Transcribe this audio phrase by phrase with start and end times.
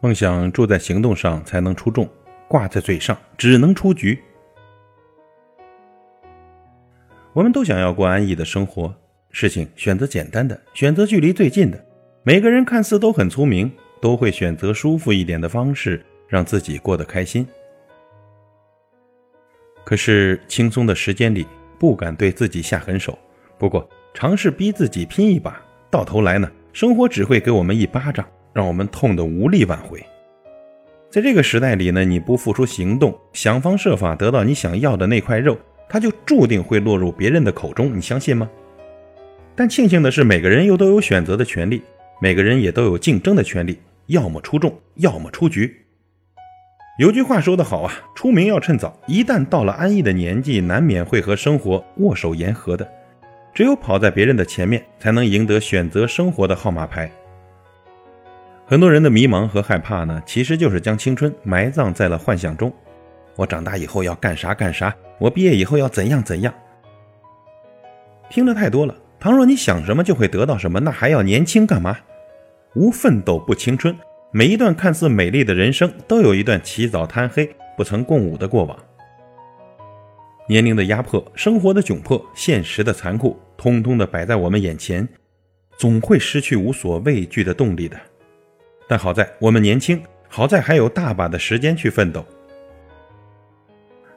[0.00, 2.08] 梦想住在行动上才能出众，
[2.48, 4.18] 挂在嘴上只能出局。
[7.32, 8.94] 我们都想要过安逸的生活，
[9.30, 11.86] 事情选择简单的，选择距离最近的。
[12.22, 13.70] 每个人看似都很聪明，
[14.00, 17.46] 都会选择舒服一点的方式，让自己过得开心。
[19.84, 21.46] 可是轻松的时间里，
[21.78, 23.18] 不敢对自己下狠手。
[23.58, 30.02] 不过尝试逼自己拼一把，到头来呢，生活只会给我们一巴掌，让我们痛得无力挽回。
[31.10, 35.58] 在这个时代里呢，你不付出行动，想方设法得到你想要的那块肉，
[35.90, 37.94] 它就注定会落入别人的口中。
[37.94, 38.48] 你相信吗？
[39.54, 41.82] 但庆幸的是，每个人又都有选择的权利，
[42.18, 45.82] 每个人也都有竞争的权利，要么出众，要么出局。
[46.98, 48.98] 有句话说得好啊，出名要趁早。
[49.06, 52.90] 一旦到了安逸的年纪，难免会和生活握手言和的。
[53.52, 57.10] 只有跑在别人的前面，才能赢得选择生活的号码牌。
[58.68, 62.72] 很多人的迷茫和害怕呢，其实就是将青春埋葬在了幻想中。
[63.36, 66.52] 我长大以后要干啥干啥，我毕业以后要怎样怎样。
[68.28, 71.96] 听得太多了，倘若你想什么就会得到什么，那还要年轻干嘛？
[72.74, 73.96] 无奋斗不青春。
[74.32, 78.76] 每一段看似美丽的人生，都有一段起早贪黑、不曾共舞的过往。
[80.48, 85.08] 年龄的压迫、生活的窘迫、现实的残酷，通通的摆在我们眼前，
[85.78, 87.96] 总会失去无所畏惧的动力的。
[88.88, 92.24] 但好在我们年轻，好在还有大把的时间去奋斗。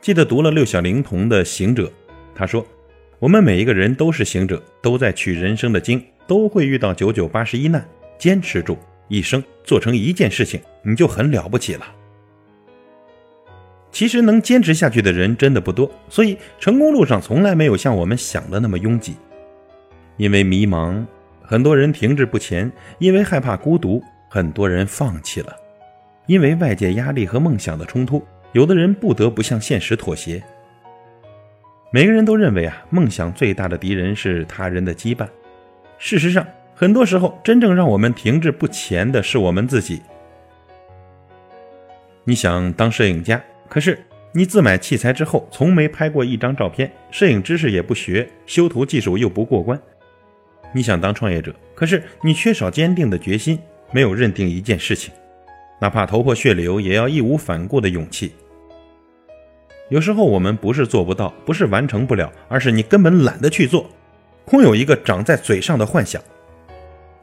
[0.00, 1.84] 记得读了六小龄童的《行者》，
[2.34, 2.66] 他说
[3.18, 7.86] ：“我们每一个人都是行者，都在取人生的经，都会遇到九九八十一难，
[8.18, 11.86] 坚持住。”一生做成一件事情，你就很了不起了。
[13.92, 19.14] 其实能坚持下去的人真的不多，所以成功路上从来没有像我们想的那么拥挤。
[20.16, 21.04] 因为迷茫，
[21.42, 24.02] 很多人停滞不前；因为害怕孤独，
[24.34, 25.52] 很多人放弃了；
[26.26, 30.42] 因为外界压力和梦想的冲突，有的人不得不向现实妥协。
[31.92, 35.28] 每个人都认为啊，梦想最大的敌人是他人的羁绊。
[35.98, 36.44] 事实上，
[36.74, 40.02] 很多时候，真正让我们停滞不前的是我们自己。
[42.24, 49.80] 你想当摄影家，可是你自买器材之后，从没拍过一张照片，摄影知识也不学，修图技术又不过关。
[50.72, 53.56] 你想当创业者，可是你缺少坚定的决心，
[53.94, 55.14] 没有认定一件事情，
[55.80, 58.32] 哪怕头破血流，也要义无反顾的勇气。
[59.88, 63.88] 有时候我们不是做不到，不是完成不了，而是你根本懒得去做，
[64.44, 66.20] 空有一个长在嘴上的幻想。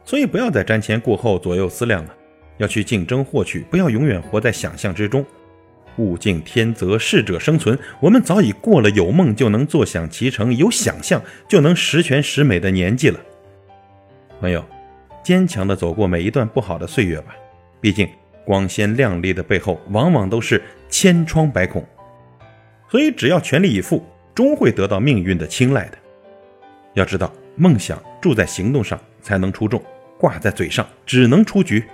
[0.02, 2.14] 所以不要再瞻前顾后、左右思量了，
[2.56, 5.22] 要去竞争获取，不要永远活在想象之中。
[5.98, 7.78] 物竞天择，适者生存。
[8.00, 13.20] 我们早已过了有梦就能坐享其成、有想象就能十全十美的年纪了。
[14.40, 14.64] 朋友，
[15.22, 17.34] 坚强的走过每一段不好的岁月吧。
[17.80, 18.08] 毕竟
[18.44, 21.84] 光鲜亮丽的背后，往往都是千疮百孔。
[22.90, 25.98] 所以只要全力以赴，终会得到命运的青睐的。
[26.94, 28.98] 要知道，梦想住在行动上。
[29.22, 29.80] 才能出众，
[30.18, 31.84] 挂在嘴上只能出局。